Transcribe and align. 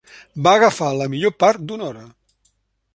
Va 0.47 0.53
agafar 0.59 0.89
la 1.01 1.09
millor 1.15 1.35
part 1.45 1.69
d'una 1.69 1.87
hora. 1.93 2.11